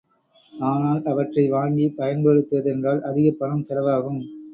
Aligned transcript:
ஆனால் 0.53 1.01
அவற்றை 1.03 1.43
வாங்கிப் 1.49 1.97
பயன்படுத்துவதென்றால் 1.97 3.01
அதிகப் 3.01 3.39
பணம் 3.39 3.63
செலவாகும். 3.69 4.19